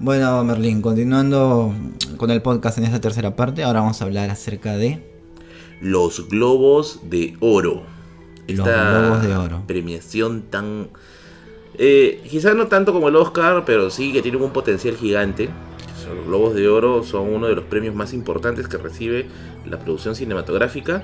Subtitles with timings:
[0.00, 1.74] Bueno, Merlín, continuando
[2.18, 5.02] con el podcast en esta tercera parte, ahora vamos a hablar acerca de
[5.80, 7.82] Los Globos de Oro.
[8.46, 9.62] Los Esta Globos de Oro.
[9.66, 10.90] Premiación tan...
[11.74, 15.48] Eh, quizás no tanto como el Oscar, pero sí que tiene un potencial gigante.
[16.14, 19.26] Los Globos de Oro son uno de los premios más importantes que recibe
[19.68, 21.02] la producción cinematográfica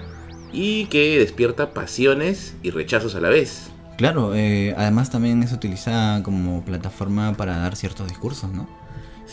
[0.52, 3.72] y que despierta pasiones y rechazos a la vez.
[3.98, 8.83] Claro, eh, además también es utilizada como plataforma para dar ciertos discursos, ¿no?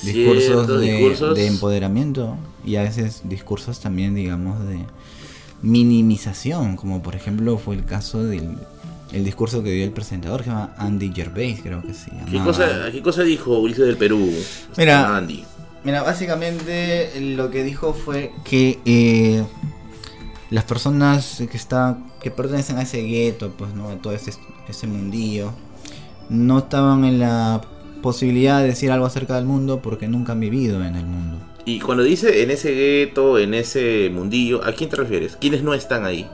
[0.02, 1.36] Discursos, de, discursos.
[1.36, 4.80] de empoderamiento y a veces discursos también, digamos, de
[5.62, 8.58] minimización, como por ejemplo fue el caso del
[9.12, 12.32] el discurso que dio el presentador, que se llama Andy Gervais, creo que se llama.
[12.32, 14.32] ¿Qué cosa, ¿Qué cosa dijo Ulises del Perú?
[14.78, 15.18] Mira.
[15.18, 15.44] Andy.
[15.84, 19.44] Mira, básicamente lo que dijo fue que eh,
[20.50, 24.32] las personas que están que pertenecen a ese gueto, pues no, a todo ese,
[24.70, 25.52] ese mundillo,
[26.30, 27.62] no estaban en la
[28.02, 31.38] posibilidad de decir algo acerca del mundo porque nunca han vivido en el mundo.
[31.66, 35.36] Y cuando dice en ese gueto, en ese mundillo, ¿a quién te refieres?
[35.40, 36.28] ¿Quiénes no están ahí?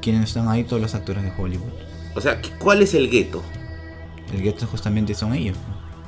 [0.00, 1.68] Quienes están ahí, todos los actores de Hollywood.
[2.14, 3.42] O sea, ¿cuál es el gueto?
[4.32, 5.56] El gueto justamente son ellos.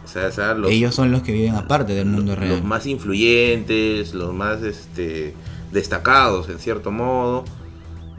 [0.05, 2.63] O sea, o sea, los, ellos son los que viven aparte del mundo los real.
[2.63, 5.35] más influyentes, los más este,
[5.73, 7.45] destacados en cierto modo.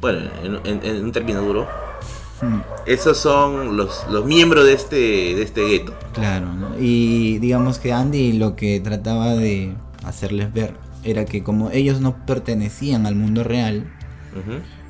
[0.01, 1.67] Bueno, en, en- en un término duro.
[2.41, 2.59] Hmm.
[2.85, 5.93] Esos son los, los miembros de este, de este gueto.
[6.13, 6.77] Claro, ¿no?
[6.79, 12.25] y digamos que Andy lo que trataba de hacerles ver era que como ellos no
[12.25, 13.91] pertenecían al mundo real.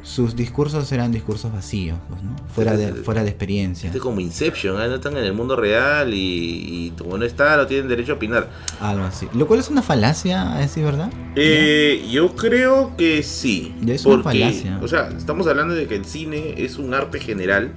[0.05, 2.35] Sus discursos eran discursos vacíos, pues, ¿no?
[2.53, 3.87] fuera, de, fuera de experiencia.
[3.87, 4.87] Este es como Inception, ¿eh?
[4.87, 8.15] no están en el mundo real y, y como no está, no tienen derecho a
[8.15, 8.49] opinar.
[8.79, 9.27] Algo así.
[9.33, 11.11] Lo cual es una falacia, a decir verdad.
[11.35, 13.73] Eh, yo creo que sí.
[13.81, 14.79] Ya es una porque, falacia.
[14.83, 17.71] O sea, estamos hablando de que el cine es un arte general.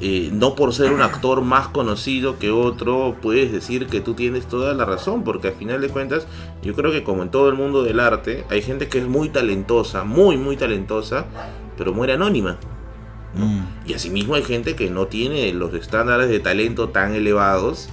[0.00, 4.46] Eh, no por ser un actor más conocido que otro, puedes decir que tú tienes
[4.46, 6.26] toda la razón, porque al final de cuentas,
[6.62, 9.30] yo creo que como en todo el mundo del arte, hay gente que es muy
[9.30, 11.24] talentosa, muy, muy talentosa,
[11.78, 12.58] pero muere anónima.
[13.34, 13.88] Mm.
[13.88, 17.88] Y asimismo hay gente que no tiene los estándares de talento tan elevados,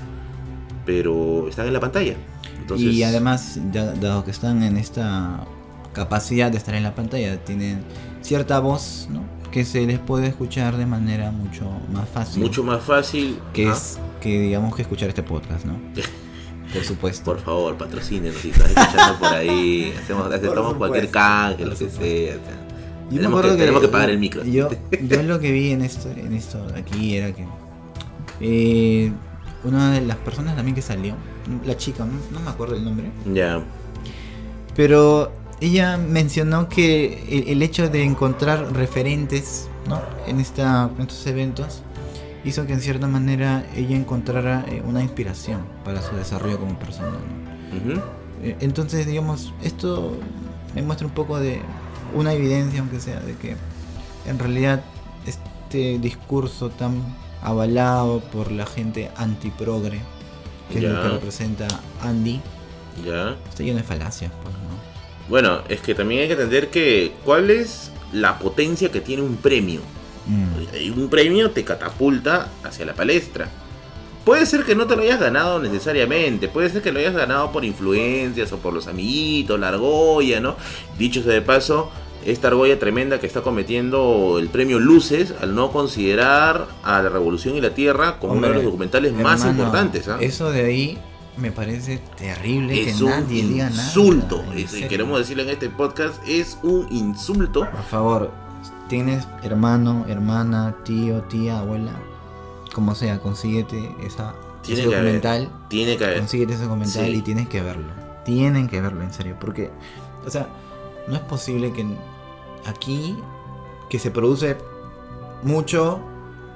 [0.85, 2.15] pero están en la pantalla.
[2.59, 5.45] Entonces, Y además, dado que están en esta
[5.93, 7.83] capacidad de estar en la pantalla, tienen
[8.21, 9.21] cierta voz, ¿no?
[9.53, 12.41] Que se les puede escuchar de manera mucho más fácil.
[12.41, 13.39] mucho más fácil.
[13.53, 13.73] que ¿ah?
[13.73, 15.77] es que digamos que escuchar este podcast, ¿no?
[16.73, 17.23] Por supuesto.
[17.23, 19.93] Por favor, patrocínenos si estás escuchando por ahí.
[20.03, 22.33] Hacemos, aceptamos cualquier canje, lo que sea.
[23.11, 24.43] Yo tenemos, que, tenemos que pagar el micro.
[24.43, 24.69] Yo,
[25.03, 27.45] yo lo que vi en esto, en esto aquí era que
[28.39, 29.11] eh,
[29.63, 31.13] una de las personas también que salió,
[31.63, 33.61] la chica, no, no me acuerdo el nombre, Ya.
[34.75, 35.31] pero
[35.65, 40.01] ella mencionó que el, el hecho de encontrar referentes ¿no?
[40.27, 41.81] en, esta, en estos eventos
[42.43, 47.17] hizo que en cierta manera ella encontrara eh, una inspiración para su desarrollo como persona.
[48.43, 50.17] Eh, Entonces, digamos, esto
[50.75, 51.61] me muestra un poco de
[52.13, 53.55] una evidencia, aunque sea, de que
[54.27, 54.83] en realidad
[55.25, 57.01] este discurso tan
[57.41, 59.99] avalado por la gente antiprogre,
[60.69, 61.67] que es lo que representa
[62.01, 62.41] Andy,
[63.05, 63.35] Ya.
[63.49, 64.92] está lleno de falacias, pues, ¿no?
[65.29, 69.37] Bueno, es que también hay que entender que cuál es la potencia que tiene un
[69.37, 69.81] premio.
[70.25, 73.49] Mm, Un premio te catapulta hacia la palestra.
[74.25, 77.51] Puede ser que no te lo hayas ganado necesariamente, puede ser que lo hayas ganado
[77.51, 80.55] por influencias o por los amiguitos, la argolla, ¿no?
[80.97, 81.91] Dicho sea de paso,
[82.25, 87.57] esta argolla tremenda que está cometiendo el premio Luces al no considerar a la Revolución
[87.57, 90.07] y la Tierra como uno de los documentales más importantes.
[90.07, 90.17] ¿ah?
[90.21, 90.97] Eso de ahí
[91.37, 93.83] me parece terrible Es que nadie diga nada.
[93.83, 94.43] insulto.
[94.67, 94.87] serio.
[94.87, 97.61] queremos decirle en este podcast, es un insulto.
[97.71, 98.31] Por favor,
[98.87, 101.93] tienes hermano, hermana, tío, tía, abuela,
[102.73, 105.13] como sea, consíguete esa, Tiene ese que haber.
[105.21, 105.49] documental.
[105.69, 106.19] Tiene que haber.
[106.19, 107.11] Consíguete ese documental Sí.
[107.15, 107.91] y tienes que verlo.
[108.25, 109.35] Tienen que verlo, en serio.
[109.39, 109.69] Porque,
[110.25, 110.47] o sea,
[111.07, 111.85] no es posible que
[112.65, 113.17] aquí,
[113.89, 114.57] que se produce
[115.43, 115.99] mucho,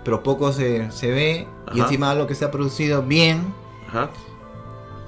[0.06, 3.54] pero poco se, se ve, y encima algo que se ha producido bien,
[3.90, 4.10] Ajá.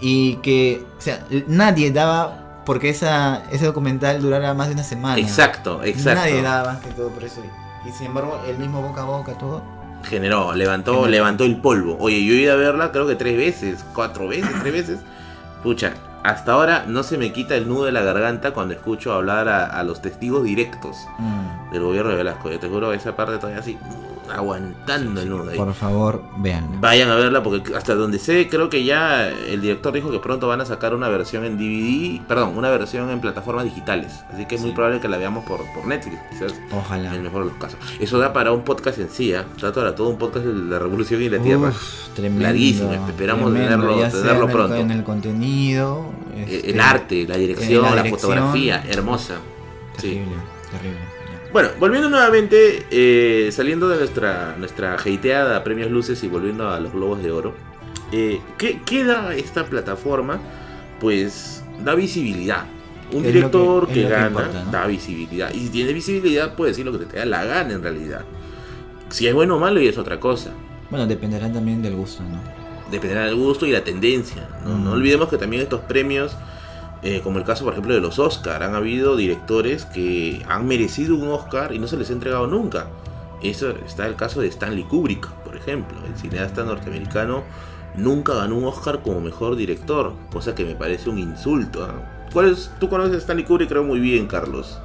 [0.02, 5.18] Y que, o sea, nadie daba porque esa, ese documental durara más de una semana.
[5.20, 6.22] Exacto, exacto.
[6.22, 7.42] Nadie daba más que todo por eso.
[7.88, 9.62] Y sin embargo, el mismo boca a boca, todo.
[10.04, 11.10] Generó, levantó, Generó.
[11.12, 11.98] levantó el polvo.
[12.00, 15.00] Oye, yo he ido a verla creo que tres veces, cuatro veces, tres veces.
[15.64, 15.94] Pucha,
[16.24, 19.66] hasta ahora no se me quita el nudo de la garganta cuando escucho hablar a,
[19.66, 21.72] a los testigos directos Mm.
[21.74, 22.50] del gobierno de Velasco.
[22.52, 23.78] Yo te juro, esa parte todavía así.
[24.32, 25.58] Aguantando el nudo ahí.
[25.58, 26.78] Por favor, véanla.
[26.80, 30.48] Vayan a verla porque hasta donde sé, creo que ya el director dijo que pronto
[30.48, 34.24] van a sacar una versión en DVD, perdón, una versión en plataformas digitales.
[34.34, 34.76] Así que es muy Sí.
[34.76, 37.14] probable que la veamos por, por Netflix, quizás en Ojalá.
[37.16, 37.80] el mejor de los casos.
[38.00, 39.46] Eso da para un podcast en sí, ¿ah?
[39.62, 41.72] Da para todo un podcast de la Revolución y la Tierra.
[42.16, 42.44] Tremendo.
[42.44, 44.76] Larguísimo, esperamos tremendo, tenerlo- tenerlo en el- pronto.
[44.76, 46.06] En el contenido.
[46.36, 49.36] Eh, este, el arte, la dirección, la la, fotografía, hermosa.
[49.98, 50.10] Sí.
[50.12, 50.36] Terrible,
[50.72, 51.00] terrible.
[51.00, 51.19] ya.
[51.52, 56.94] Bueno, volviendo nuevamente, eh, saliendo de nuestra, nuestra hateada Premios Luces y volviendo a los
[56.94, 57.56] Globos de Oro,
[58.12, 60.40] eh, ¿qué, qué da esta plataforma?
[61.00, 62.66] Pues da visibilidad.
[63.12, 64.72] Un Es director que- gana importa, ¿no?
[64.72, 65.52] da visibilidad.
[65.52, 68.22] Y si tiene visibilidad, puede decir lo que te da la gana en realidad.
[69.10, 70.52] Si es bueno o malo, y es otra cosa.
[70.92, 72.40] Bueno, dependerá también del gusto, ¿no?
[72.92, 74.48] Dependerá del gusto y la tendencia.
[74.64, 76.36] No, No olvidemos que también estos premios,
[77.02, 81.16] eh, como el caso por ejemplo de los Oscar, han habido directores que han merecido
[81.16, 82.88] un Oscar y no se les ha entregado nunca.
[83.42, 85.98] Eso está el caso de Stanley Kubrick, por ejemplo.
[86.06, 87.44] El cineasta norteamericano
[87.96, 91.84] nunca ganó un Oscar como mejor director, cosa que me parece un insulto.
[91.84, 92.28] ¿ah?
[92.34, 94.80] ¿Cuál es, tú conoces a Stanley Kubrick creo muy bien, Carlos.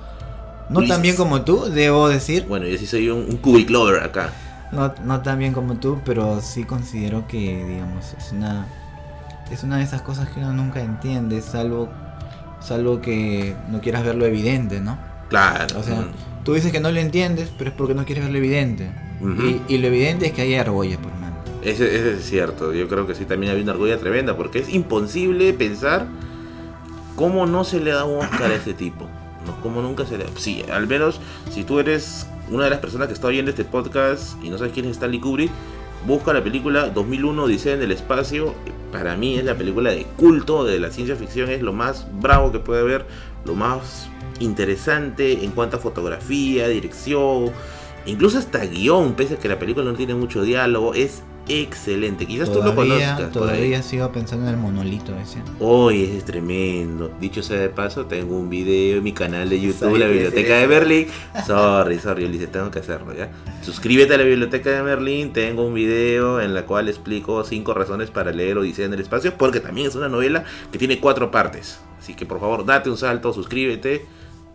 [0.70, 2.46] No tan bien como tú, debo decir.
[2.49, 4.31] Bueno, yo sí soy un, un Kubrick lover acá.
[4.72, 8.67] No, no tan bien como tú, pero sí considero que, digamos, es una.
[9.50, 11.90] Es una de esas cosas que uno nunca entiende, salvo.
[12.64, 14.99] Salvo que no quieras ver lo evidente, ¿no?
[15.28, 15.78] Claro.
[15.78, 18.32] O sea, mm, tú dices que no lo entiendes, pero es porque no quieres ver
[18.32, 18.90] lo evidente.
[19.20, 21.37] Y, y lo evidente es que hay argollas por mano.
[21.62, 24.69] Ese, ese es cierto, yo creo que sí también había una argolla tremenda, porque es
[24.69, 26.06] imposible pensar
[27.16, 29.06] cómo no se le da un Oscar a este tipo.
[29.46, 31.20] No, cómo nunca se le Sí, al menos
[31.50, 34.72] si tú eres una de las personas que está oyendo este podcast y no sabes
[34.72, 35.50] quién es Stanley Kubrick,
[36.06, 38.54] busca la película 2001 Odisea en el espacio.
[38.92, 42.52] Para mí es la película de culto de la ciencia ficción, es lo más bravo
[42.52, 43.06] que puede haber,
[43.44, 44.08] lo más
[44.38, 47.50] interesante en cuanto a fotografía, dirección,
[48.06, 52.26] incluso hasta guion, pese a que la película no tiene mucho diálogo, es excelente.
[52.26, 53.31] Quizás tú lo conozcas.
[53.32, 55.38] todavía sigo pensando en el monolito ese.
[55.61, 57.11] Hoy es tremendo.
[57.20, 60.67] Dicho sea de paso, tengo un video en mi canal de YouTube, la Biblioteca de.
[60.67, 61.06] Berlín.
[61.46, 63.31] Sorry, sorry, Ulises, tengo que hacerlo, ¿ya?
[63.62, 65.32] Suscríbete a la Biblioteca de Berlín.
[65.32, 69.35] Tengo un video en la cual explico cinco razones para leer Odisea en el espacio,
[69.37, 71.79] porque también es una novela que tiene cuatro partes.
[71.99, 74.06] Así que por favor, date un salto, suscríbete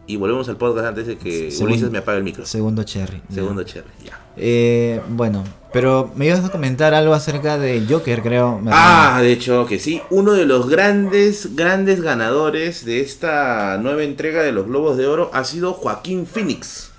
[0.08, 2.46] y volvemos al podcast antes de que Segundo- Ulises me apague el micro.
[2.46, 3.22] Segundo cherry.
[3.32, 4.20] Segundo cherry, ya.
[4.38, 5.44] Eh, bueno,
[5.74, 8.60] pero me ibas a comentar algo acerca de Joker, creo.
[8.72, 14.42] Ah, de hecho que sí, uno de los grandes, grandes ganadores de esta nueva entrega
[14.42, 16.92] de los Globos de Oro ha sido Joaquín Phoenix,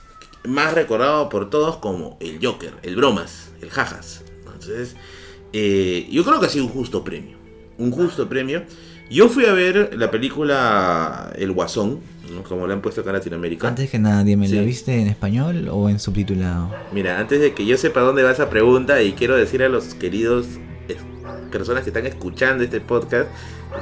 [0.45, 4.23] más recordado por todos como el Joker, el Bromas, el Jajas.
[4.45, 4.95] Entonces,
[5.53, 7.37] eh, yo creo que ha sido un justo premio,
[7.79, 8.63] un justo premio.
[9.11, 11.99] Yo fui a ver la película El Guasón.
[12.49, 13.69] Como le han puesto acá en Latinoamérica.
[13.69, 14.55] Antes que nada, dime, Sí.
[14.57, 16.71] ¿la viste en español o en subtitulado?
[16.93, 19.95] Mira, antes de que yo sepa dónde va esa pregunta y quiero decir a los
[19.95, 20.47] queridos
[21.51, 23.29] personas que están escuchando este podcast,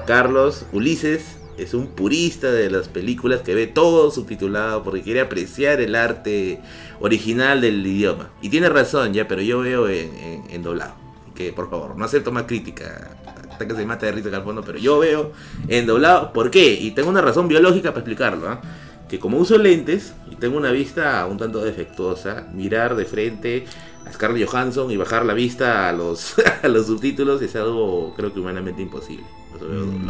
[0.07, 5.81] Carlos Ulises es un purista de las películas que ve todo subtitulado porque quiere apreciar
[5.81, 6.61] el arte
[7.01, 8.31] original del idioma.
[8.43, 10.95] Y tiene razón ya, pero yo veo en, en- en doblado.
[11.35, 13.11] Que por favor, no acepto más crítica.
[13.59, 15.33] Hasta que se mate de risa acá al fondo, pero yo veo
[15.67, 16.33] en doblado.
[16.33, 16.75] ¿Por qué?
[16.75, 18.49] Y tengo una razón biológica para explicarlo.
[18.49, 18.61] ¿ah?
[19.09, 23.65] Que como uso lentes y tengo una vista un tanto defectuosa, mirar de frente
[24.07, 28.33] a Scarlett Johansson y bajar la vista a los, a los subtítulos es algo creo
[28.33, 29.25] que humanamente imposible.
[29.61, 30.07] Mm.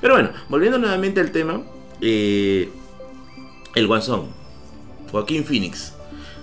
[0.00, 1.62] Pero bueno, volviendo nuevamente al tema,
[2.00, 2.68] eh,
[3.74, 4.28] el Guasón,
[5.10, 5.94] Joaquín Phoenix.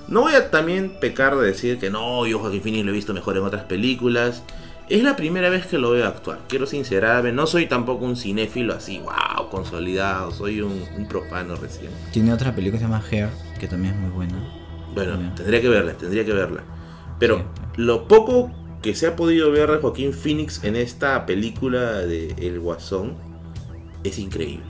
[0.10, 3.14] No voy a también pecar de decir que no, yo Joaquín Phoenix lo he visto
[3.14, 4.44] mejor en otras películas.
[4.92, 6.40] Es la primera vez que lo veo actuar.
[6.50, 10.32] Quiero sincerarme, no soy tampoco un cinéfilo así, wow, consolidado.
[10.32, 11.92] Soy un, un profano recién.
[12.12, 13.30] Tiene otra película que se llama Hair,
[13.60, 14.34] que también es muy buena.
[14.94, 16.64] Bueno, tendría que verla, tendría que verla.
[17.20, 17.44] Pero Sí.
[17.78, 22.60] lo poco que se ha podido ver de Joaquín Phoenix en esta película de El
[22.60, 23.16] Guasón
[24.04, 24.66] es increíble.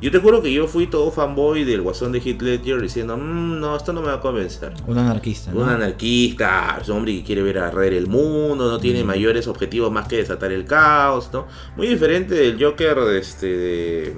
[0.00, 3.60] Yo te juro que yo fui todo fanboy del Guasón de Heath Ledger diciendo, "Mm,
[3.60, 4.72] no, esto no me va a convencer.
[4.86, 5.60] Un anarquista, ¿no?
[5.60, 9.06] Un anarquista, es un hombre que quiere ver arder el mundo, no tiene Mm.
[9.06, 11.46] mayores objetivos más que desatar el caos, ¿no?
[11.76, 14.16] Muy diferente del Joker de este de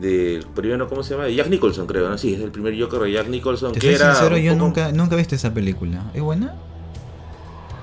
[0.00, 1.26] del primero, ¿cómo se llama?
[1.26, 2.16] De Jack Nicholson, creo, ¿no?
[2.16, 3.72] Sí, es el primer Joker de Jack Nicholson.
[3.72, 6.10] Te que soy era sincero, yo poco- nunca, nunca he visto esa película.
[6.14, 6.54] ¿Es buena?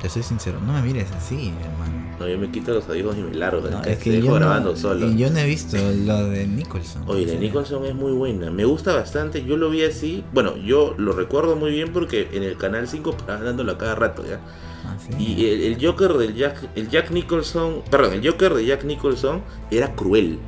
[0.07, 2.15] Te soy sincero, no me mires así, hermano.
[2.17, 3.69] No, yo me quito los audífonos y me largo.
[3.69, 5.05] No, es que dejo yo grabando no, solo.
[5.05, 7.03] y yo no he visto lo de Nicholson.
[7.07, 8.49] Oye, la de Nicholson es muy buena.
[8.49, 9.43] Me gusta bastante.
[9.43, 10.23] Yo lo vi así.
[10.31, 13.95] Bueno, yo lo recuerdo muy bien porque en el canal 5 paraban dándolo a cada
[13.95, 14.39] rato, ¿ya?
[14.85, 15.21] ah, sí.
[15.21, 19.41] Y el, el Joker del Jack, el Jack Nicholson, perdón, el Joker de Jack Nicholson
[19.71, 20.39] era cruel.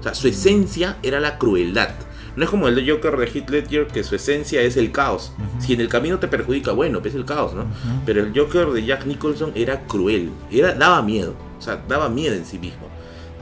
[0.00, 1.88] O sea, su esencia era la crueldad.
[2.36, 5.32] No es como el Joker de Heath Ledger, que su esencia es el caos.
[5.60, 7.64] Si en el camino te perjudica, bueno, pues es el caos, ¿no?
[8.04, 12.34] Pero el Joker de Jack Nicholson era cruel, era, daba miedo, o sea, daba miedo
[12.34, 12.88] en sí mismo.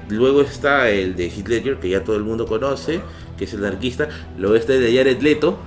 [0.08, 3.00] Luego está el de Heath Ledger, que ya todo el mundo conoce,
[3.38, 4.08] que es el anarquista.
[4.36, 5.58] Luego está el de Jared Leto,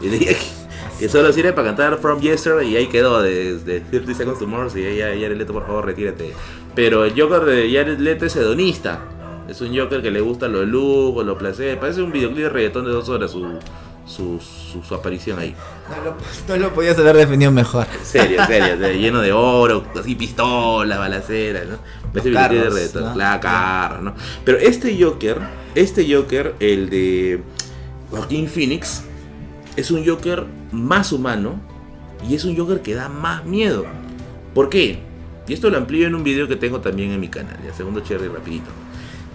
[0.00, 4.46] que, solo sirve para cantar From Yesterday y ahí quedó, de, de 30 Seconds to
[4.46, 6.32] Mars, y ahí Jared Leto, por favor, retírate.
[6.74, 9.00] Pero el Joker de Jared Leto es hedonista.
[9.48, 11.76] Es un Joker que le gusta los lujos, los placeres.
[11.76, 13.46] Parece un videoclip de reggaetón de dos horas su,
[14.06, 15.54] su, su, su aparición ahí.
[15.90, 16.16] No lo,
[16.48, 17.86] no lo podías haber definido mejor.
[18.02, 21.78] Serio, serio, serio, lleno de oro, así pistolas, balaceras, ¿no?
[22.12, 23.16] Parece Los videoclip de reggaetón, ¿no?
[23.16, 24.14] la carro, ¿no?
[24.44, 25.38] Pero este Joker,
[25.74, 27.42] este Joker, el de
[28.10, 29.02] Joaquín Phoenix,
[29.76, 31.60] es un Joker más humano
[32.26, 33.84] y es un Joker que da más miedo.
[34.54, 35.00] ¿Por qué?
[35.46, 38.00] Y esto lo amplío en un video que tengo también en mi canal, ya segundo
[38.00, 38.70] cherry rapidito.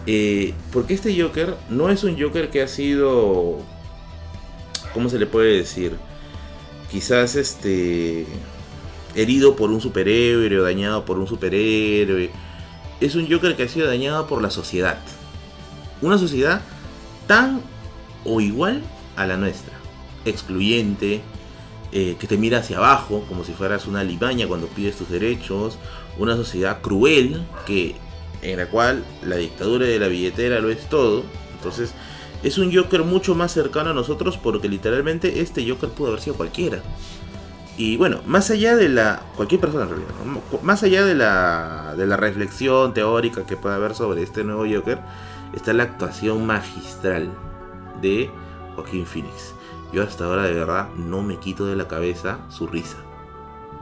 [0.05, 3.57] Eh, porque este Joker no es un Joker que ha sido,
[4.93, 5.95] ¿cómo se le puede decir?
[6.91, 8.25] Quizás este
[9.15, 12.31] herido por un superhéroe o dañado por un superhéroe.
[12.99, 14.97] Es un Joker que ha sido dañado por la sociedad.
[16.01, 16.61] Una sociedad
[17.27, 17.61] tan
[18.25, 18.81] o igual
[19.15, 19.73] a la nuestra.
[20.25, 21.21] Excluyente,
[21.91, 25.77] eh, que te mira hacia abajo como si fueras una limaña cuando pides tus derechos.
[26.17, 27.95] Una sociedad cruel que
[28.41, 31.23] en la cual la dictadura de la billetera lo es todo.
[31.55, 31.93] Entonces
[32.43, 36.35] es un Joker mucho más cercano a nosotros porque literalmente este Joker pudo haber sido
[36.35, 36.81] cualquiera.
[37.77, 39.21] Y bueno, más allá de la...
[39.37, 40.41] cualquier persona en realidad, ¿no?
[40.61, 44.99] más allá de la, de la reflexión teórica que pueda haber sobre este nuevo Joker,
[45.53, 47.29] está la actuación magistral
[48.01, 48.29] de
[48.75, 49.53] Joaquín Phoenix.
[49.93, 52.97] Yo hasta ahora de verdad no me quito de la cabeza su risa.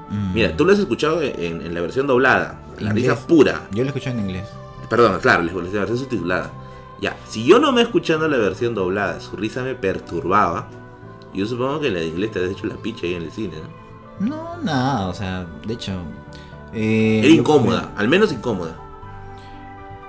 [0.10, 0.34] Mm.
[0.34, 3.10] Mira, tú lo has escuchado en, en la versión doblada, la Inglés.
[3.12, 3.62] risa pura.
[3.72, 4.48] Yo lo escuché en inglés.
[4.90, 6.52] Perdón, claro, la versión subtitulada.
[7.02, 10.68] Ya, si yo no me escuchando la versión doblada, su risa me perturbaba.
[11.34, 13.32] Yo supongo que en la de inglés te has hecho la picha ahí en el
[13.32, 13.56] cine,
[14.20, 14.28] ¿no?
[14.28, 15.92] No, nada, o sea, de hecho.
[16.74, 18.76] eh, Era incómoda, al menos incómoda.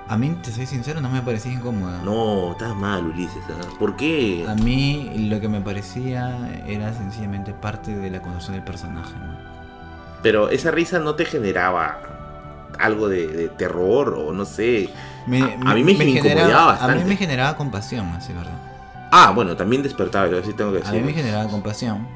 [0.07, 2.01] A mí, te soy sincero, no me parecía incómoda.
[2.03, 3.43] No, estás mal, Ulises.
[3.51, 3.67] ¿ah?
[3.77, 4.43] ¿Por qué?
[4.49, 9.13] A mí lo que me parecía era sencillamente parte de la construcción del personaje.
[9.19, 9.37] ¿no?
[10.23, 11.99] Pero esa risa no te generaba
[12.77, 14.89] algo de, de terror o no sé.
[15.27, 17.03] Me- A- a mí me incomodaba generaba, A bastante.
[17.03, 18.57] mí me generaba compasión, así verdad.
[19.11, 21.15] Ah, bueno, también despertaba, yo sí tengo que A mí me decir.
[21.23, 22.07] generaba compasión.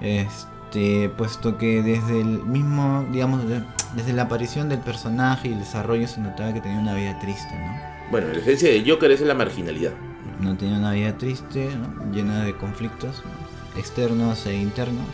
[0.00, 3.62] Este, puesto que desde el mismo, digamos, de-
[3.94, 7.54] desde la aparición del personaje y el desarrollo se notaba que tenía una vida triste,
[7.54, 7.80] ¿no?
[8.10, 9.92] Bueno, la esencia de Joker es la marginalidad.
[10.40, 12.12] No tenía una vida triste, ¿no?
[12.12, 13.78] llena de conflictos ¿no?
[13.80, 15.04] externos e internos.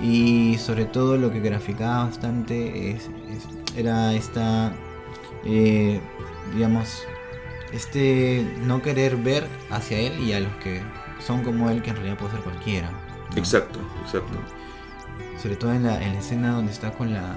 [0.00, 0.04] ¿no?
[0.06, 3.46] Y sobre todo lo que graficaba bastante es, es-
[3.76, 4.72] era esta,
[5.44, 6.00] eh,
[6.54, 7.02] digamos,
[7.72, 10.80] este no querer ver hacia él y a los que
[11.24, 12.90] son como él, que en realidad puede ser cualquiera.
[12.90, 13.36] ¿no?
[13.36, 14.38] Exacto, exacto.
[15.42, 17.34] Sobre todo en la, en la escena donde está con la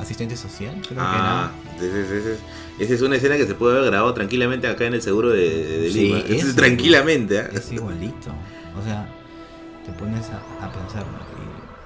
[0.00, 2.38] asistente social, creo Ah, esa es, esa es-
[2.76, 5.78] esa es una escena que se puede haber grabado tranquilamente acá en el seguro de,
[5.80, 6.18] de Sí, Lima.
[6.20, 7.48] Esa es tranquilamente, que era.
[7.50, 8.32] Es igualito.
[8.80, 9.06] O sea,
[9.86, 11.04] te pones a, a pensar.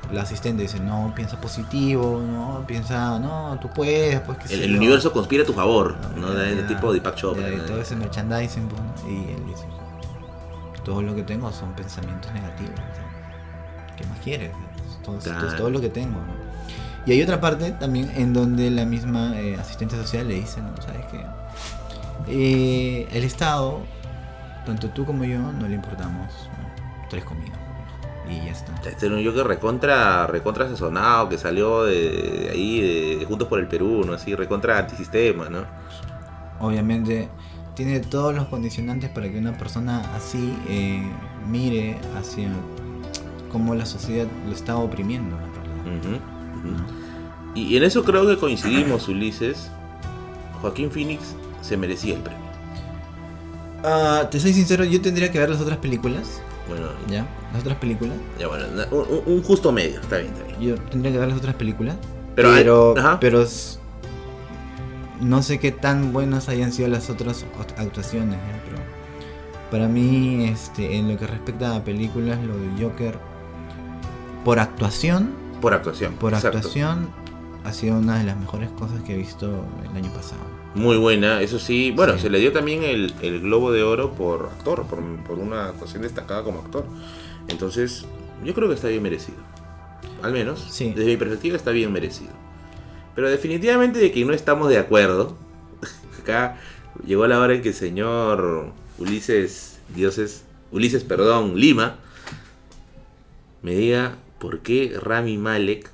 [0.08, 0.14] ¿No?
[0.14, 4.76] La asistente dice, no, piensa positivo, no, piensa, no, tú puedes, pues que El, el
[4.76, 6.30] universo conspira a tu favor, ¿no?
[6.32, 7.42] De, de ya, tipo Deepak Chopra.
[7.48, 7.64] ya, y ¿no?
[7.64, 9.10] todo ese merchandising, pues, ¿no?
[9.10, 9.64] y él dice,
[10.84, 12.80] todo lo que tengo son pensamientos negativos.
[13.96, 14.52] ¿Qué más quieres?
[15.04, 15.54] Todo, Claro.
[15.56, 16.18] todo lo que tengo.
[16.20, 16.48] ¿no?
[17.06, 20.70] Y hay otra parte también en donde la misma eh, asistente social le dice, ¿no?
[20.82, 21.24] ¿Sabes qué?
[22.28, 23.80] Eh, el Estado,
[24.66, 27.08] tanto tú como yo, no le importamos ¿no?
[27.08, 27.58] tres comidas.
[28.28, 28.72] Y ya está.
[28.88, 33.58] Este era un Joker recontra, recontra sazonado que salió de, de ahí, de Juntos por
[33.58, 34.12] el Perú, ¿no?
[34.12, 35.64] Así, recontra antisistema, ¿no?
[36.60, 37.28] Obviamente
[37.74, 41.00] tiene todos los condicionantes para que una persona así eh,
[41.48, 42.48] mire hacia
[43.52, 45.36] cómo la sociedad lo está oprimiendo.
[45.36, 46.16] Ujú,
[46.58, 46.74] ujú.
[46.74, 47.08] ¿no?
[47.54, 49.70] Y, en eso creo que coincidimos, Ulises.
[50.60, 52.48] Joaquín Phoenix se merecía el premio.
[53.84, 56.42] Ah, te soy sincero, yo tendría que ver las otras películas.
[56.68, 57.26] Bueno, ¿Ya?
[57.52, 58.14] Las otras películas.
[58.38, 60.60] ya bueno, na- un, justo medio, está bien, está bien.
[60.60, 61.96] Yo tendría que ver las otras películas.
[62.34, 63.44] Pero Pero, hay- pero
[65.20, 68.36] no sé qué tan buenas hayan sido las otras ot- actuaciones.
[68.36, 68.62] ¿ya?
[68.64, 68.78] Pero
[69.70, 73.18] para mí, este, en lo que respecta a películas, lo de Joker,
[74.44, 76.14] por actuación, Por actuación.
[76.14, 76.58] por exacto.
[76.58, 77.08] actuación,
[77.64, 80.40] ha sido una de las mejores cosas que he visto el año pasado.
[80.74, 81.90] Muy buena, eso sí.
[81.90, 82.20] Bueno, Sí.
[82.20, 86.02] se le dio también el, el Globo de Oro por actor, por, por una actuación
[86.02, 86.84] destacada como actor.
[87.48, 88.04] Entonces,
[88.44, 89.38] yo creo que está bien merecido.
[90.22, 90.92] Al menos, Sí.
[90.94, 92.32] desde mi perspectiva, está bien merecido.
[93.14, 95.36] Pero definitivamente de que no estamos de acuerdo.
[96.20, 96.56] Acá
[97.06, 101.96] llegó la hora en que el señor Ulises Dioses, Ulises, perdón, Lima,
[103.62, 105.90] me diga por qué Rami Malek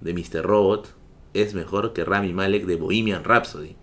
[0.00, 0.42] de Mr.
[0.44, 0.92] Robot
[1.34, 3.76] es mejor que Rami Malek de Bohemian Rhapsody.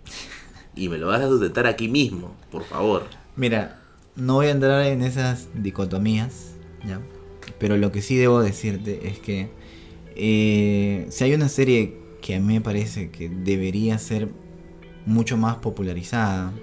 [0.75, 3.03] Y me lo vas a sustentar aquí mismo, por favor.
[3.35, 3.79] Mira,
[4.15, 6.55] no voy a entrar en esas dicotomías,
[6.87, 6.99] ¿ya?
[7.59, 9.49] Pero lo que sí debo decirte es que
[10.15, 14.29] eh, si hay una serie que a mí me parece que debería ser
[15.05, 16.53] mucho más popularizada,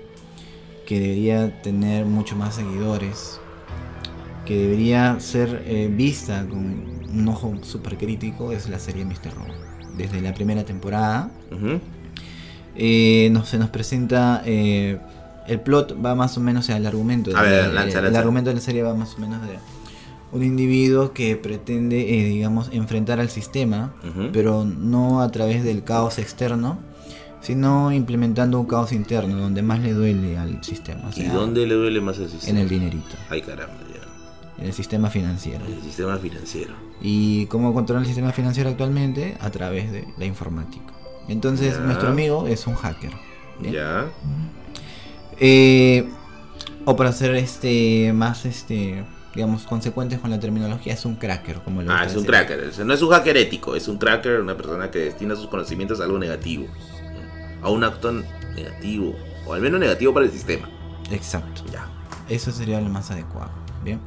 [0.87, 3.41] que debería tener mucho más seguidores,
[4.47, 9.35] que debería ser eh, vista con un ojo súper crítico, es la serie Mr.
[9.35, 9.55] Robot.
[9.97, 11.79] Desde la primera temporada Ujú.
[12.77, 14.99] eh, nos- se nos presenta eh,
[15.47, 17.99] el plot va más o menos o sea, el argumento de A ver, la- lanza,
[17.99, 18.19] el lanza.
[18.21, 19.59] argumento de la serie va más o menos de
[20.32, 23.92] un individuo que pretende eh, digamos enfrentar al sistema
[24.32, 26.78] pero no a través del caos externo
[27.40, 31.75] sino implementando un caos interno donde más le duele al sistema o ¿Y dónde le
[31.75, 32.60] duele más en sistema?
[32.60, 34.60] el dinerito Ay, caramba, ya.
[34.62, 36.75] en el sistema financiero El sistema financiero.
[37.00, 40.92] y cómo controlar el sistema financiero actualmente a través de la informática
[41.28, 41.80] entonces Ya.
[41.80, 43.12] nuestro amigo es un hacker
[43.60, 43.75] ¿bien?
[43.75, 44.06] Ya.
[45.40, 46.08] Eh,
[46.84, 49.04] o para ser este más este
[49.40, 52.30] digamos consecuentes con la terminología es un cracker como lo Ah, es un decir.
[52.30, 52.61] cracker.
[52.68, 55.47] O sea, no es un hacker ético, es un cracker, una persona que destina sus
[55.49, 56.66] conocimientos a algo negativo.
[57.62, 58.12] A un acto
[58.54, 59.14] negativo.
[59.47, 60.68] O al menos negativo para el sistema.
[61.11, 61.87] exacto Ya.
[62.28, 63.50] eso sería lo más adecuado
[63.82, 63.99] bien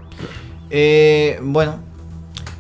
[0.69, 1.79] Eh, bueno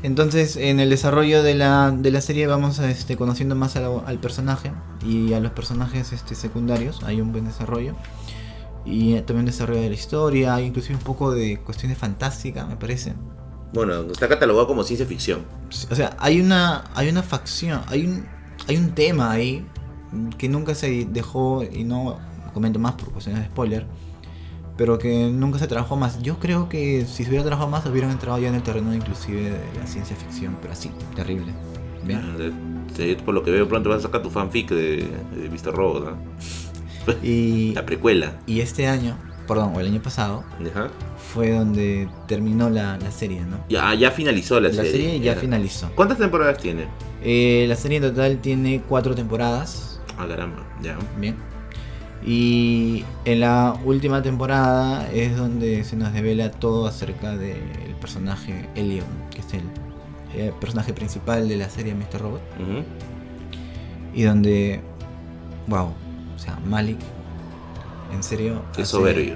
[0.01, 4.71] entonces en el desarrollo de la, de la serie vamos este, conociendo más al personaje
[5.05, 7.93] y a los personajes este, secundarios hay un buen desarrollo
[8.85, 13.13] y también desarrollo de la historia inclusive un poco de cuestiones fantásticas me parece
[13.73, 15.45] Bueno, está catalogado como ciencia ficción.
[15.89, 18.27] O sea, hay una, hay una facción, hay un,
[18.67, 19.65] hay un tema ahí
[20.37, 22.19] que nunca se dejó, y no
[22.53, 23.87] comento más por cuestiones de spoiler,
[24.77, 26.21] pero que nunca se trabajó más.
[26.21, 29.51] Yo creo que si se hubiera trabajado más, hubieran entrado ya en el terreno inclusive
[29.51, 31.53] de la ciencia ficción, pero así, terrible.
[32.01, 32.21] Bien.
[32.21, 32.37] Ah,
[33.25, 35.73] Por lo que veo pronto vas a sacar tu fanfic de, de Mr.
[35.73, 36.17] Robot, ¿no?
[37.23, 38.33] Y, La precuela.
[38.47, 39.17] y este año,
[39.47, 40.87] perdón, o el año pasado, Ajá.
[41.17, 43.57] fue donde terminó la, la serie, ¿no?
[43.69, 44.91] Ya, ya finalizó la, La serie.
[44.91, 45.89] serie ya finalizó.
[45.95, 46.85] ¿Cuántas temporadas tiene?
[47.23, 49.99] Eh, la serie en total tiene cuatro temporadas.
[50.17, 50.97] Ah, caramba, ya.
[51.19, 51.35] Bien.
[52.25, 59.05] Y en la última temporada es donde se nos devela todo acerca del personaje Elliot,
[59.29, 59.63] que es el,
[60.33, 62.21] eh, personaje principal de la serie Mr.
[62.21, 62.41] Robot.
[64.13, 64.79] Y donde,
[65.67, 65.93] wow,
[66.43, 66.97] sea, Malik,
[68.13, 69.35] en serio, Qué soberbio.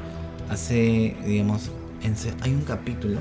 [0.49, 1.71] hace, digamos,
[2.03, 3.19] en se- hay un capítulo,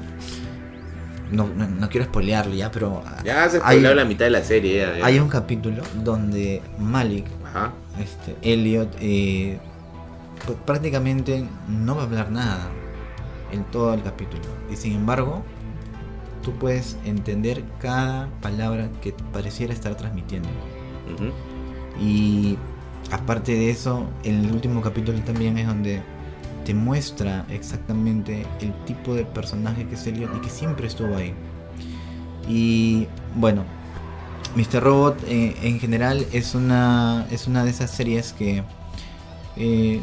[1.31, 4.79] no, no, no quiero spoilearlo ya, pero Ya se spoileó la mitad de la serie.
[4.79, 5.07] Ya, ya.
[5.07, 7.72] hay un capítulo donde Malik Ajá.
[8.01, 9.59] este, Elliot eh,
[10.44, 12.68] pues, prácticamente no va a hablar nada
[13.51, 14.42] en todo el capítulo.
[14.70, 15.42] Y sin embargo,
[16.44, 20.49] tú puedes entender cada palabra que pareciera estar transmitiendo.
[22.01, 22.57] Y
[23.11, 26.03] aparte de eso, el último capítulo también es donde
[26.64, 31.33] te muestra exactamente el tipo de personaje que es Elliot y que siempre estuvo ahí.
[32.49, 33.64] Y bueno,
[34.57, 34.83] Mr.
[34.83, 38.64] Robot eh, en general es una, es una de esas series que
[39.57, 40.01] eh,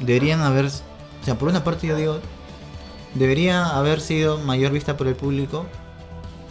[0.00, 2.20] deberían haber, o sea, por una parte yo digo,
[3.14, 5.66] debería haber sido mayor vista por el público,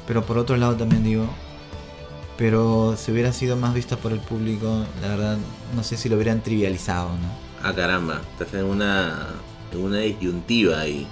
[0.08, 1.28] pero por otro lado también digo,
[2.38, 5.38] pero si hubiera sido más vista por el público, la verdad,
[5.76, 7.46] no sé si lo hubieran trivializado, ¿no?
[7.64, 8.22] Ah, caramba.
[8.38, 9.28] Estás en una,
[9.72, 11.08] en una disyuntiva ahí.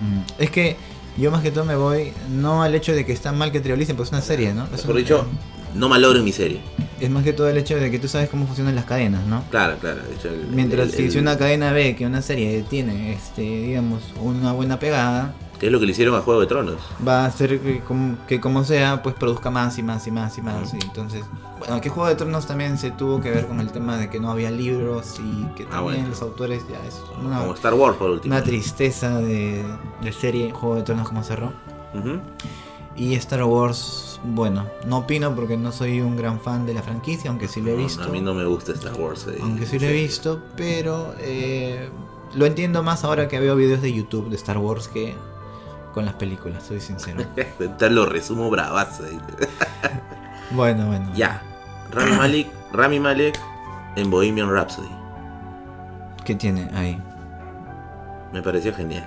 [0.00, 0.76] Mm, Es que
[1.16, 3.96] yo más que todo me voy, no al hecho de que está mal que trivialicen,
[3.96, 4.66] pues es una serie, ¿no?
[4.74, 5.26] Es Por un- dicho,
[5.74, 6.60] no malogren mi serie.
[7.00, 9.42] Es más que todo el hecho de que tú sabes cómo funcionan las cadenas, ¿no?
[9.50, 10.00] Claro, claro.
[10.08, 13.42] de hecho, el- Mientras el- si, si una cadena ve que una serie tiene, este,
[13.42, 16.76] digamos, una buena pegada, ¿Qué es lo que le hicieron a Juego de Tronos?
[17.06, 20.38] va a hacer que como, que como sea, pues produzca más y más y más
[20.38, 20.72] y más.
[20.72, 21.24] Y entonces,
[21.58, 24.20] bueno, que Juego de Tronos también se tuvo que ver con el tema de que
[24.20, 26.08] no había libros y que Ah, también bueno.
[26.10, 28.34] los autores ya es una, Como Star Wars por último.
[28.34, 29.64] una tristeza de,
[30.00, 31.52] de serie Juego de Tronos como cerró.
[32.96, 37.30] Y Star Wars, bueno, no opino porque no soy un gran fan de la franquicia,
[37.30, 38.02] aunque sí lo he No, visto.
[38.02, 39.26] A mí no me gusta Star Wars.
[39.28, 39.38] eh.
[39.40, 41.90] Aunque sí lo he visto, pero eh,
[42.34, 45.14] lo entiendo más ahora que veo videos de YouTube de Star Wars que
[45.92, 47.24] con las películas, soy sincero.
[47.78, 49.04] Te lo resumo bravazo.
[50.50, 51.10] bueno, bueno.
[51.14, 51.42] ya.
[51.92, 53.38] Rami Malek, Rami Malek
[53.96, 54.88] en Bohemian Rhapsody.
[56.24, 57.00] ¿Qué tiene ahí?
[58.32, 59.04] Me pareció genial.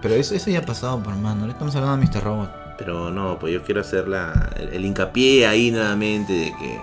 [0.00, 1.40] Pero eso, eso ya ha pasado por mano.
[1.42, 2.24] Ahora estamos hablando de Mr.
[2.24, 2.50] Robot.
[2.78, 6.80] Pero no, pues yo quiero hacer la, el, el hincapié ahí nuevamente de que.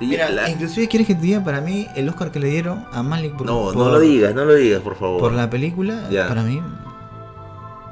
[0.00, 3.02] Mira, la- inclusive quieres que te diga para mí el Oscar que le dieron a
[3.02, 5.20] Malik por, no, por- no lo digas, no lo digas, por favor.
[5.20, 6.28] por la película, Ya.
[6.28, 6.62] para mí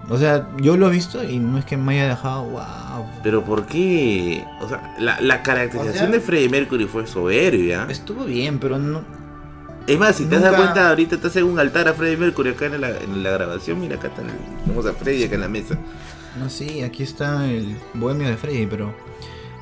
[0.09, 3.07] O sea, yo lo he visto y no es que me haya dejado, wow.
[3.25, 4.45] Pero ¿por qué?
[4.61, 7.87] O sea, la, la caracterización O sea- de Freddie Mercury fue soberbia.
[7.91, 9.03] Estuvo bien, pero no.
[9.89, 12.51] Es más, si te das Nunca- cuenta, ahorita estás en un altar a Freddie Mercury
[12.51, 13.81] acá en la, en la grabación.
[13.81, 14.23] Mira, acá está
[14.65, 15.77] tenemos a Freddie acá en la mesa.
[16.39, 18.95] No, sí, aquí está el bohemio de Freddy, pero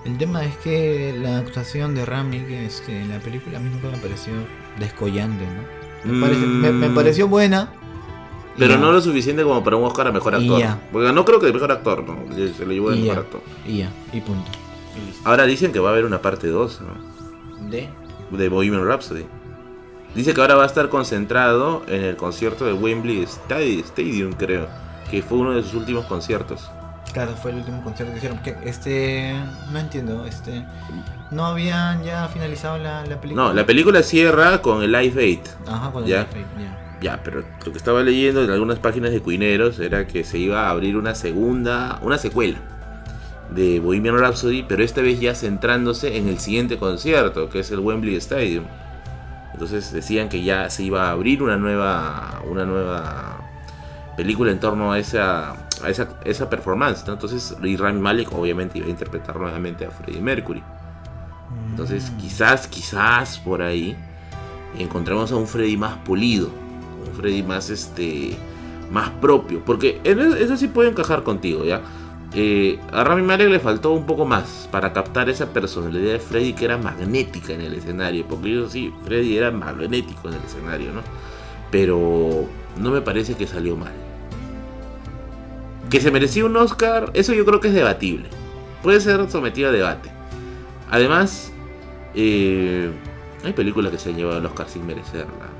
[0.04, 3.70] el tema es que la actuación de Rami que este, en la película a mí
[3.70, 4.32] nunca me pareció
[4.78, 6.12] descollante, ¿no?
[6.12, 6.94] Me, parece- me- me Mm.
[6.94, 7.70] pareció buena.
[8.58, 10.62] Pero no lo suficiente como para un Oscar a mejor actor.
[10.92, 12.16] Porque no creo que el mejor actor, ¿no?
[12.34, 13.40] Se lo llevó el mejor actor.
[13.66, 14.50] Y ya, y punto.
[15.24, 17.68] Ahora dicen que va a haber una parte 2 ¿no?
[17.70, 17.88] ¿De?
[18.30, 19.24] de Bohemian Rhapsody.
[20.14, 24.68] Dice que ahora va a estar concentrado en el concierto de Wembley Stadi- Stadium, creo.
[25.10, 26.70] Que fue uno de sus últimos conciertos.
[27.12, 28.38] Claro, fue el último concierto que hicieron.
[28.38, 29.34] Que este.
[29.72, 30.64] No entiendo, este.
[31.32, 33.48] ¿No habían ya finalizado la, la película?
[33.48, 35.40] No, la película cierra con el Live Aid.
[35.66, 36.28] Ajá, cuando Ya.
[36.30, 36.38] ya.
[36.60, 36.83] ya.
[37.04, 40.66] Ya, pero lo que estaba leyendo en algunas páginas de Cuineros era que se iba
[40.66, 42.56] a abrir una segunda, una secuela
[43.50, 47.80] de Bohemian Rhapsody, pero esta vez ya centrándose en el siguiente concierto, que es el
[47.80, 48.64] Wembley Stadium.
[49.52, 53.36] Entonces decían que ya se iba a abrir una nueva, una nueva
[54.16, 55.50] película en torno a esa,
[55.82, 57.12] a esa, esa performance, ¿no?
[57.12, 60.62] Entonces, y Rami Malek obviamente iba a interpretar nuevamente a Freddie Mercury.
[61.68, 62.16] Entonces, Mm.
[62.16, 63.94] quizás, quizás por ahí
[64.78, 66.63] encontramos a un Freddy más pulido,
[67.06, 68.36] un Freddy más este
[68.90, 71.82] más propio, porque en eso, sí puede encajar contigo, ¿ya?
[72.36, 76.52] Eh, a Rami Malek le faltó un poco más para captar esa personalidad de Freddy
[76.52, 80.92] que era magnética en el escenario, porque yo sí, Freddy era magnético en el escenario,
[80.92, 81.00] ¿no?
[81.70, 82.46] Pero
[82.80, 83.92] no me parece que salió mal.
[85.90, 88.28] Que se merecía un Oscar, eso yo creo que es debatible.
[88.82, 90.10] Puede ser sometido a debate.
[90.90, 91.52] Además,
[92.14, 92.90] eh,
[93.44, 95.53] hay películas que se han llevado al Oscar sin merecerla.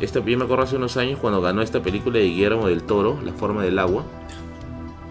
[0.00, 3.18] Esta, yo me acuerdo hace unos años cuando ganó esta película de Guillermo del Toro,
[3.24, 4.04] La forma del agua.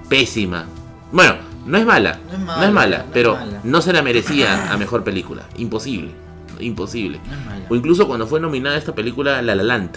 [0.10, 0.66] Pésima.
[1.12, 3.60] Bueno, no es mala, No es no mala, es mala, no es pero mala.
[3.64, 5.44] no se la merecía a mejor película.
[5.58, 6.12] Imposible,
[6.60, 7.20] imposible.
[7.28, 7.66] No es mala.
[7.70, 9.92] O incluso cuando fue nominada esta película La La Land.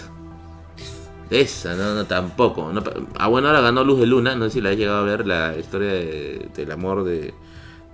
[1.29, 2.71] Esa, no, no, tampoco.
[2.71, 2.83] No,
[3.17, 4.35] ah, bueno, ahora ganó Luz de Luna.
[4.35, 7.33] No sé si la has llegado a ver la historia de- del amor de,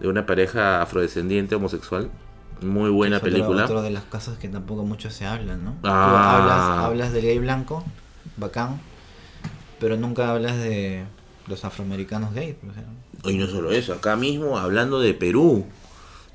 [0.01, 2.09] de una pareja afrodescendiente homosexual.
[2.61, 3.65] Muy buena Es otro- película.
[3.65, 5.75] Otro de las cosas que tampoco mucho se hablan, ¿no?
[5.83, 6.37] Ah.
[6.37, 7.83] hablas, hablas del gay blanco,
[8.37, 8.79] bacán,
[9.79, 11.05] pero nunca hablas de
[11.47, 12.55] los afroamericanos gays.
[12.69, 15.65] o sea, Y no solo eso, acá mismo hablando de Perú,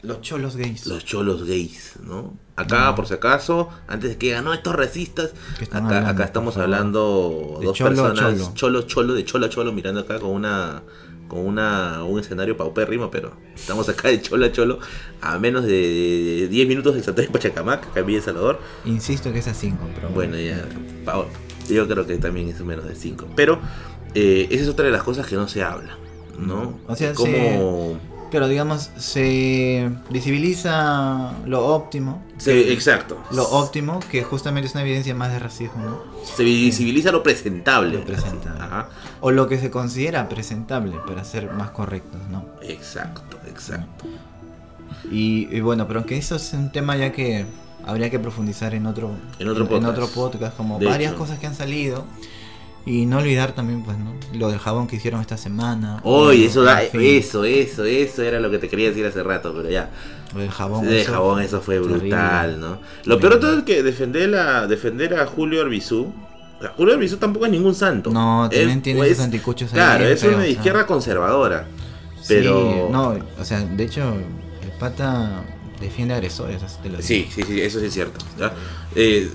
[0.03, 0.87] los cholos gays.
[0.87, 2.35] los cholos gays, ¿no?
[2.57, 2.95] Acá, No.
[2.95, 6.27] por si acaso, antes de que ganó estos racistas, ¿Qué están acá, hablando, acá por
[6.27, 8.53] estamos hablando De dos cholo personas, cholo.
[8.55, 10.83] cholo cholo, de cholo cholo, mirando acá con una
[11.35, 14.79] con una un escenario paupérrimo, pero estamos acá de cholo a cholo
[15.21, 18.61] a menos de 10 minutos del Santuario de Pachacamac, acá en Villa Salvador.
[18.85, 20.65] Insisto que es a 5, pero Bueno, ya,
[21.05, 21.27] pa-
[21.69, 23.27] yo creo que también es menos de 5.
[23.35, 23.59] Pero
[24.15, 25.99] eh, esa es otra de las cosas que no se habla,
[26.39, 26.79] ¿no?
[26.87, 27.99] O sea, como...
[28.31, 32.23] Pero digamos, se visibiliza lo óptimo.
[32.39, 33.19] se- exacto.
[33.31, 36.03] Lo óptimo, que justamente es una evidencia más de racismo, ¿no?
[36.25, 37.99] Se visibiliza lo presentable.
[37.99, 38.61] Lo presentable.
[38.61, 38.89] Ajá.
[39.21, 42.45] O lo que se considera presentable, para ser más correctos, ¿no?
[42.63, 44.05] Exacto, exacto.
[45.11, 47.45] Y, y bueno, pero aunque eso es un tema ya que
[47.87, 49.93] habría que profundizar en otro, En otro podcast.
[49.93, 51.19] otro podcast, como De varias hecho.
[51.21, 52.05] cosas que han salido.
[52.87, 54.13] Y no olvidar también, pues, ¿no?
[54.35, 56.01] Lo del jabón que hicieron esta semana.
[56.05, 59.71] Bueno, eso, da, eso, eso, eso era lo que te quería decir hace rato, pero
[59.71, 59.91] ya.
[60.35, 60.85] Lo del jabón.
[60.87, 61.99] de eso- jabón eso fue terrible.
[62.01, 62.79] brutal, ¿no?
[63.05, 66.13] Lo peor de todo es que defender, la, defender a Julio Arbizú.
[66.59, 68.11] o sea, Julio Arbizú tampoco es ningún santo.
[68.11, 71.67] No, también tiene pues, sus anticuchos ahí Claro, es una izquierda conservadora.
[72.21, 72.89] Sí, Pero.
[72.91, 74.15] no, o sea, de hecho,
[74.63, 75.43] el pata
[75.81, 76.63] defiende agresores.
[76.63, 77.07] así te lo digo.
[77.07, 78.25] Sí, sí, sí, eso sí es cierto.
[78.95, 79.31] Eh,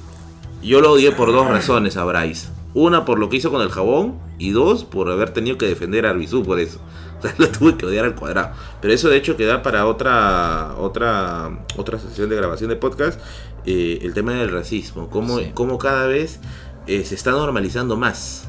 [0.62, 2.48] yo lo odié por dos razones a Bryce.
[2.74, 6.06] Una por lo que hizo con el jabón y dos por haber tenido que defender
[6.06, 6.80] a Arbizú por eso.
[7.20, 8.52] O sea, lo tuve que odiar al cuadrado.
[8.82, 13.20] Pero eso de hecho queda para otra otra otra sesión de grabación de podcast.
[13.66, 15.10] eh, el tema del racismo.
[15.10, 15.52] Cómo, Sí.
[15.54, 16.40] cómo cada vez
[16.88, 18.48] eh, se está normalizando más.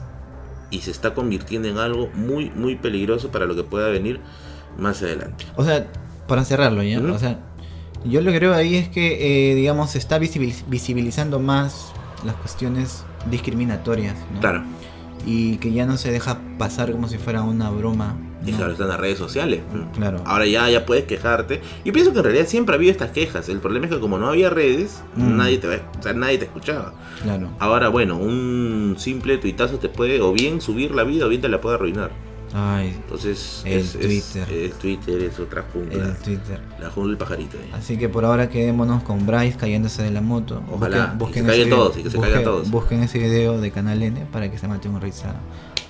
[0.71, 4.21] Y se está convirtiendo en algo muy, muy peligroso para lo que pueda venir
[4.79, 5.45] más adelante.
[5.57, 5.89] O sea,
[6.29, 7.41] para cerrarlo ya, o sea,
[8.05, 11.91] yo lo que creo ahí es que, eh, digamos, se está visibil- visibilizando más
[12.25, 14.41] las cuestiones discriminatorias, ¿no?
[14.41, 14.63] Claro.
[15.27, 18.17] Y que ya no se deja pasar como si fuera una broma.
[18.45, 18.57] Y ¿no?
[18.57, 19.61] claro, están las redes sociales.
[19.95, 20.23] Claro.
[20.25, 21.61] Ahora ya, ya puedes quejarte.
[21.85, 23.51] Yo pienso que en realidad siempre ha habido estas quejas.
[23.51, 25.37] El problema es que como no había redes, Mm.
[25.37, 26.95] nadie te o sea, nadie te escuchaba.
[27.23, 27.49] Claro.
[27.59, 31.49] Ahora, bueno, un simple tuitazo te puede o bien subir la vida o bien te
[31.51, 32.13] la puede arruinar.
[32.53, 34.53] Ay, Entonces, El es, es- Twitter.
[34.53, 36.05] el Twitter es otra jungla.
[36.05, 36.61] el Twitter.
[36.81, 37.57] La jungla del pajarito.
[37.59, 37.71] ahí.
[37.73, 40.61] Así que por ahora quedémonos con Bryce cayéndose de la moto.
[40.71, 42.71] Ojalá, que se ese caigan todos, y que se caigan todos.
[42.71, 45.35] Busquen ese video de Canal N para que se mate un risa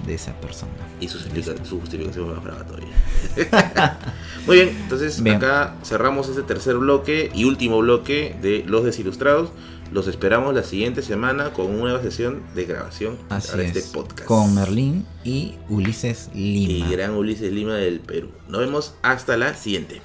[0.06, 0.72] de esa persona.
[1.00, 2.88] Y su, explica- su justificación es más brava todavía.
[4.46, 5.36] Muy bien, entonces Bien.
[5.36, 9.50] acá cerramos este tercer bloque y último bloque de Los Desilustrados.
[9.92, 13.76] Los esperamos la siguiente semana con una nueva sesión de grabación Así para es.
[13.76, 14.24] este podcast.
[14.24, 16.90] Con Merlín y Ulises y Lima.
[16.90, 18.30] gran Ulises Lima del Perú.
[18.48, 20.00] Nos vemos hasta la siguiente.